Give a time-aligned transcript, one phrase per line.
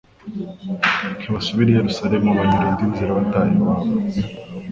[1.19, 3.85] Ntibasubira i Yerusalemu banyura indi nzira bataha iwabo.